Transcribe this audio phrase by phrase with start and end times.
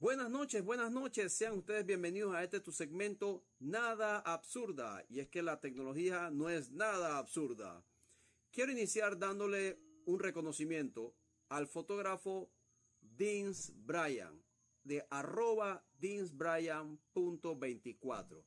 [0.00, 1.32] Buenas noches, buenas noches.
[1.34, 5.04] Sean ustedes bienvenidos a este tu segmento Nada Absurda.
[5.10, 7.84] Y es que la tecnología no es nada absurda.
[8.50, 11.14] Quiero iniciar dándole un reconocimiento
[11.50, 12.50] al fotógrafo
[13.02, 14.42] Dins Bryan
[14.84, 18.42] de arroba dinsbryan.24,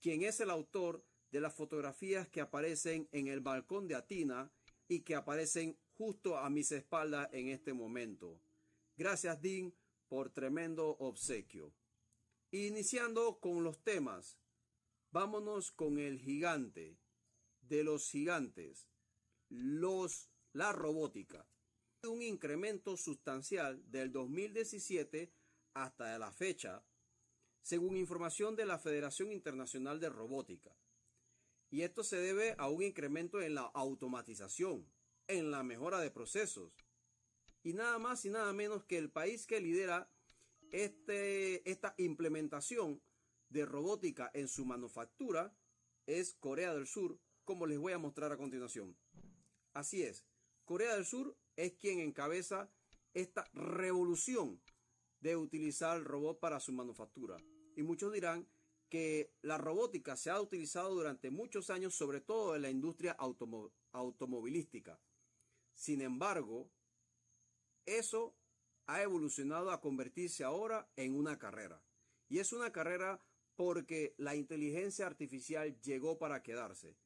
[0.00, 4.52] quien es el autor de las fotografías que aparecen en el balcón de Atina
[4.86, 8.40] y que aparecen justo a mis espaldas en este momento.
[8.96, 9.74] Gracias, Dean
[10.12, 11.72] por tremendo obsequio.
[12.50, 14.38] Iniciando con los temas,
[15.10, 16.98] vámonos con el gigante
[17.62, 18.90] de los gigantes,
[19.48, 21.48] los, la robótica.
[22.02, 25.32] Un incremento sustancial del 2017
[25.72, 26.84] hasta la fecha,
[27.62, 30.76] según información de la Federación Internacional de Robótica.
[31.70, 34.92] Y esto se debe a un incremento en la automatización,
[35.26, 36.81] en la mejora de procesos,
[37.62, 40.10] y nada más y nada menos que el país que lidera
[40.70, 43.02] este, esta implementación
[43.50, 45.54] de robótica en su manufactura
[46.06, 48.96] es Corea del Sur, como les voy a mostrar a continuación.
[49.74, 50.24] Así es,
[50.64, 52.70] Corea del Sur es quien encabeza
[53.14, 54.60] esta revolución
[55.20, 57.36] de utilizar el robot para su manufactura.
[57.76, 58.48] Y muchos dirán
[58.88, 63.16] que la robótica se ha utilizado durante muchos años, sobre todo en la industria
[63.92, 65.00] automovilística.
[65.72, 66.70] Sin embargo,
[67.86, 68.34] eso
[68.86, 71.82] ha evolucionado a convertirse ahora en una carrera.
[72.28, 73.20] Y es una carrera
[73.56, 76.96] porque la inteligencia artificial llegó para quedarse.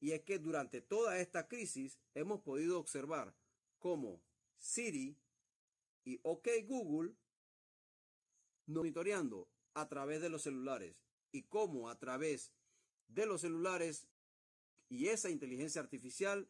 [0.00, 3.34] Y es que durante toda esta crisis hemos podido observar
[3.78, 4.22] cómo
[4.58, 5.18] Siri
[6.04, 7.14] y OK Google
[8.66, 10.96] monitoreando a través de los celulares
[11.32, 12.52] y cómo a través
[13.08, 14.06] de los celulares
[14.88, 16.48] y esa inteligencia artificial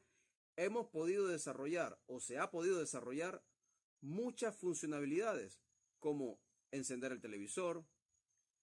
[0.56, 3.42] hemos podido desarrollar o se ha podido desarrollar
[4.00, 5.60] muchas funcionalidades
[5.98, 7.84] como encender el televisor,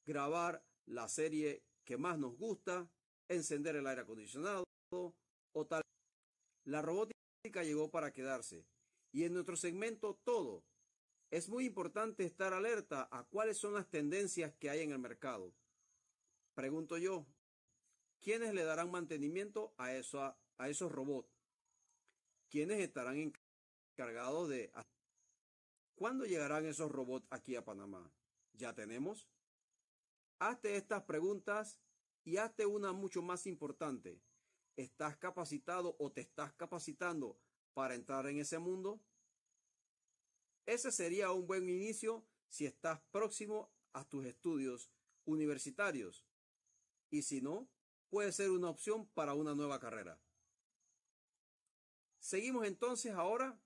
[0.06, 2.90] grabar la serie que más nos gusta,
[3.28, 5.82] encender el aire acondicionado o tal.
[6.64, 8.66] La robótica llegó para quedarse
[9.12, 10.64] y en nuestro segmento todo.
[11.32, 15.54] Es muy importante estar alerta a cuáles son las tendencias que hay en el mercado.
[16.54, 17.26] Pregunto yo,
[18.22, 21.30] ¿quiénes le darán mantenimiento a, a esos robots?
[22.50, 23.34] ¿Quiénes estarán
[23.98, 24.72] encargados de
[25.96, 28.12] ¿Cuándo llegarán esos robots aquí a Panamá?
[28.54, 29.30] ¿Ya tenemos?
[30.40, 31.80] Hazte estas preguntas
[32.26, 34.22] y hazte una mucho más importante.
[34.76, 37.40] ¿Estás capacitado o te estás capacitando
[37.74, 39.02] para entrar en ese mundo?
[40.66, 44.92] Ese sería un buen inicio si estás próximo a tus estudios
[45.24, 46.26] universitarios.
[47.10, 47.70] Y si no,
[48.10, 50.20] puede ser una opción para una nueva carrera.
[52.20, 53.58] Seguimos entonces ahora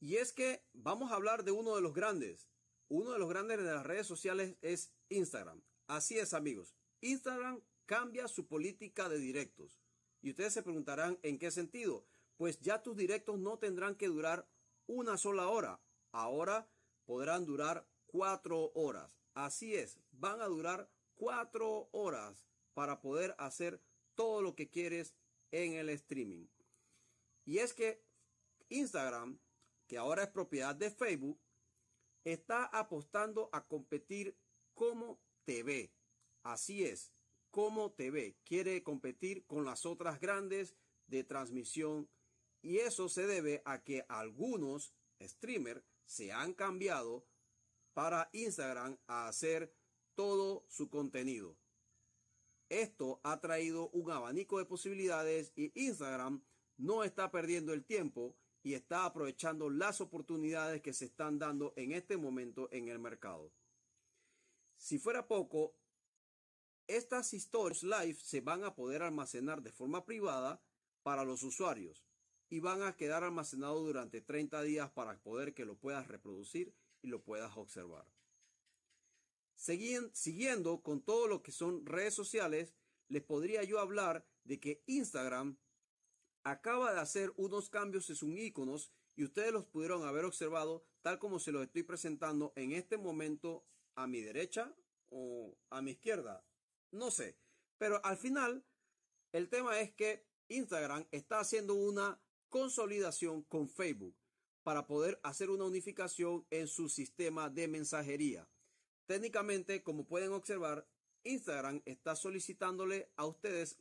[0.00, 2.48] y es que vamos a hablar de uno de los grandes.
[2.88, 5.62] Uno de los grandes de las redes sociales es Instagram.
[5.86, 6.74] Así es amigos.
[7.00, 9.80] Instagram cambia su política de directos.
[10.20, 12.06] Y ustedes se preguntarán en qué sentido.
[12.36, 14.48] Pues ya tus directos no tendrán que durar
[14.86, 15.80] una sola hora.
[16.12, 16.68] Ahora
[17.04, 19.18] podrán durar cuatro horas.
[19.34, 23.82] Así es, van a durar cuatro horas para poder hacer
[24.14, 25.14] todo lo que quieres
[25.50, 26.46] en el streaming.
[27.44, 28.02] Y es que
[28.68, 29.38] Instagram
[29.86, 31.40] que ahora es propiedad de Facebook,
[32.24, 34.36] está apostando a competir
[34.74, 35.92] como TV.
[36.42, 37.12] Así es,
[37.50, 38.36] como TV.
[38.44, 40.74] Quiere competir con las otras grandes
[41.06, 42.08] de transmisión
[42.62, 47.26] y eso se debe a que algunos streamers se han cambiado
[47.92, 49.74] para Instagram a hacer
[50.14, 51.56] todo su contenido.
[52.68, 56.42] Esto ha traído un abanico de posibilidades y Instagram
[56.76, 61.92] no está perdiendo el tiempo y está aprovechando las oportunidades que se están dando en
[61.92, 63.52] este momento en el mercado.
[64.78, 65.76] Si fuera poco,
[66.86, 70.62] estas historias live se van a poder almacenar de forma privada
[71.02, 72.06] para los usuarios
[72.48, 77.08] y van a quedar almacenados durante 30 días para poder que lo puedas reproducir y
[77.08, 78.06] lo puedas observar.
[79.56, 82.74] Siguiendo con todo lo que son redes sociales,
[83.08, 85.58] les podría yo hablar de que Instagram
[86.44, 91.18] acaba de hacer unos cambios en sus iconos y ustedes los pudieron haber observado tal
[91.18, 94.74] como se los estoy presentando en este momento a mi derecha
[95.10, 96.44] o a mi izquierda.
[96.90, 97.38] No sé.
[97.78, 98.64] Pero al final,
[99.32, 104.16] el tema es que Instagram está haciendo una consolidación con Facebook
[104.62, 108.48] para poder hacer una unificación en su sistema de mensajería.
[109.06, 110.88] Técnicamente, como pueden observar,
[111.24, 113.78] Instagram está solicitándole a ustedes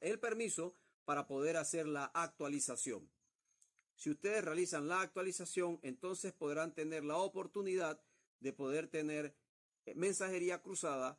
[0.00, 0.76] el permiso
[1.06, 3.08] para poder hacer la actualización.
[3.94, 7.98] Si ustedes realizan la actualización, entonces podrán tener la oportunidad
[8.40, 9.34] de poder tener
[9.86, 11.18] eh, mensajería cruzada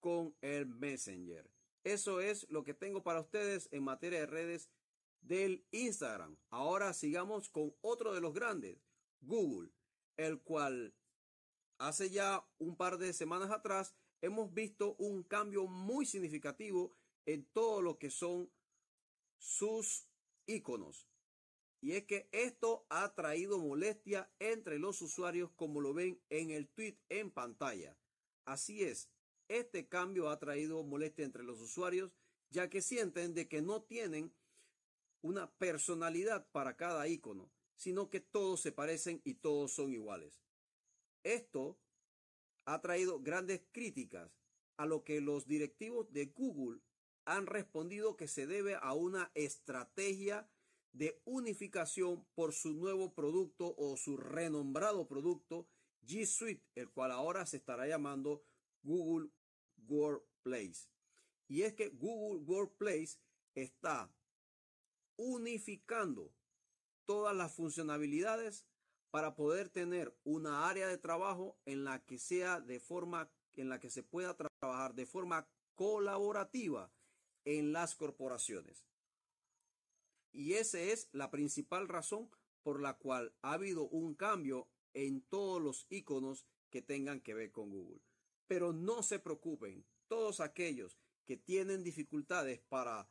[0.00, 1.50] con el Messenger.
[1.84, 4.68] Eso es lo que tengo para ustedes en materia de redes
[5.22, 6.36] del Instagram.
[6.50, 8.78] Ahora sigamos con otro de los grandes,
[9.20, 9.70] Google,
[10.16, 10.94] el cual
[11.78, 16.92] hace ya un par de semanas atrás hemos visto un cambio muy significativo
[17.24, 18.50] en todo lo que son
[19.58, 20.06] sus
[20.46, 21.08] iconos.
[21.80, 26.68] Y es que esto ha traído molestia entre los usuarios como lo ven en el
[26.68, 27.96] tweet en pantalla.
[28.44, 29.10] Así es,
[29.48, 32.12] este cambio ha traído molestia entre los usuarios
[32.50, 34.32] ya que sienten de que no tienen
[35.20, 40.40] una personalidad para cada icono, sino que todos se parecen y todos son iguales.
[41.24, 41.78] Esto
[42.64, 44.30] ha traído grandes críticas
[44.76, 46.80] a lo que los directivos de Google
[47.28, 50.48] han respondido que se debe a una estrategia
[50.92, 55.68] de unificación por su nuevo producto o su renombrado producto
[56.06, 58.42] G Suite, el cual ahora se estará llamando
[58.82, 59.28] Google
[59.86, 60.88] Workplace.
[61.48, 63.18] Y es que Google Workplace
[63.54, 64.10] está
[65.16, 66.32] unificando
[67.04, 68.64] todas las funcionalidades
[69.10, 73.80] para poder tener una área de trabajo en la que sea de forma en la
[73.80, 76.90] que se pueda trabajar de forma colaborativa
[77.48, 78.84] en las corporaciones.
[80.32, 82.28] Y esa es la principal razón
[82.62, 87.50] por la cual ha habido un cambio en todos los iconos que tengan que ver
[87.50, 88.02] con Google.
[88.48, 93.10] Pero no se preocupen, todos aquellos que tienen dificultades para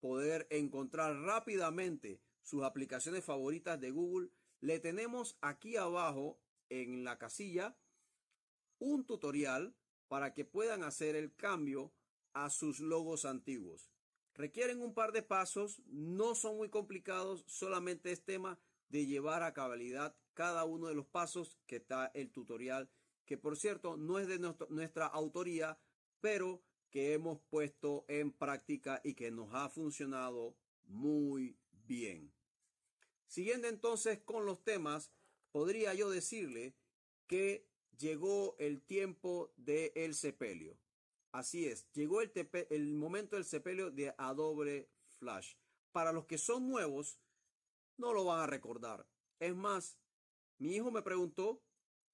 [0.00, 4.30] poder encontrar rápidamente sus aplicaciones favoritas de Google,
[4.60, 7.78] le tenemos aquí abajo en la casilla
[8.80, 9.76] un tutorial
[10.08, 11.92] para que puedan hacer el cambio
[12.32, 13.90] a sus logos antiguos.
[14.34, 19.52] Requieren un par de pasos, no son muy complicados, solamente es tema de llevar a
[19.52, 22.90] cabalidad cada uno de los pasos que está el tutorial,
[23.26, 25.78] que por cierto no es de nuestra autoría,
[26.20, 31.56] pero que hemos puesto en práctica y que nos ha funcionado muy
[31.86, 32.32] bien.
[33.26, 35.12] Siguiendo entonces con los temas,
[35.52, 36.74] podría yo decirle
[37.26, 40.76] que llegó el tiempo del el sepelio.
[41.32, 42.32] Así es, llegó el,
[42.70, 45.54] el momento del sepelio de Adobe Flash.
[45.92, 47.18] Para los que son nuevos,
[47.96, 49.06] no lo van a recordar.
[49.38, 49.96] Es más,
[50.58, 51.62] mi hijo me preguntó,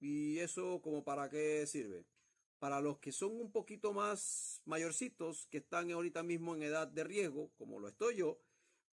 [0.00, 2.04] ¿y eso como para qué sirve?
[2.58, 7.04] Para los que son un poquito más mayorcitos, que están ahorita mismo en edad de
[7.04, 8.38] riesgo, como lo estoy yo,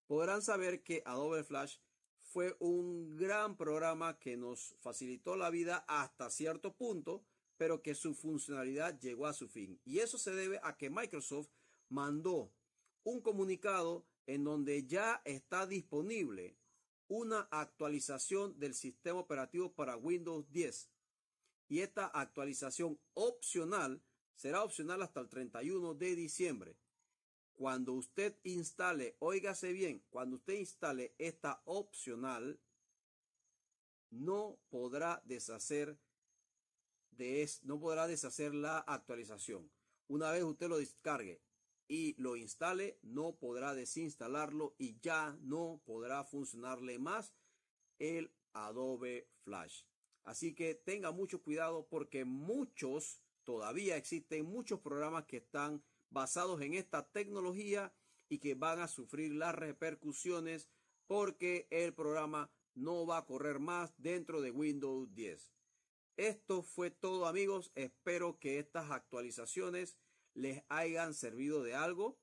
[0.08, 1.78] podrán saber que Adobe Flash
[2.22, 7.24] fue un gran programa que nos facilitó la vida hasta cierto punto,
[7.64, 9.80] pero que su funcionalidad llegó a su fin.
[9.86, 11.48] Y eso se debe a que Microsoft
[11.88, 12.52] mandó
[13.06, 16.58] un comunicado en donde ya está disponible
[17.08, 20.90] una actualización del sistema operativo para Windows 10.
[21.70, 24.04] Y esta actualización opcional
[24.36, 26.76] será opcional hasta el 31 de diciembre.
[27.54, 32.60] Cuando usted instale, óigase bien, cuando usted instale esta opcional,
[34.10, 35.98] no podrá deshacer
[37.18, 39.72] de es, no podrá deshacer la actualización.
[40.08, 41.42] Una vez usted lo descargue
[41.88, 47.34] y lo instale, no podrá desinstalarlo y ya no podrá funcionarle más
[48.00, 49.84] el Adobe Flash.
[50.24, 56.74] Así que tenga mucho cuidado porque muchos, todavía existen muchos programas que están basados en
[56.76, 57.94] esta tecnología
[58.30, 60.70] y que van a sufrir las repercusiones
[61.08, 65.54] porque el programa no va a correr más dentro de Windows 10.
[66.18, 69.98] Esto fue todo amigos, espero que estas actualizaciones
[70.36, 72.20] les hayan servido de algo.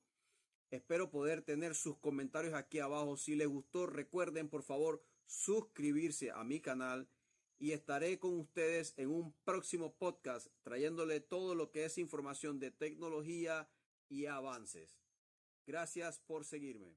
[0.69, 3.17] Espero poder tener sus comentarios aquí abajo.
[3.17, 7.09] Si les gustó, recuerden por favor suscribirse a mi canal
[7.59, 12.71] y estaré con ustedes en un próximo podcast trayéndole todo lo que es información de
[12.71, 13.69] tecnología
[14.07, 14.97] y avances.
[15.67, 16.95] Gracias por seguirme.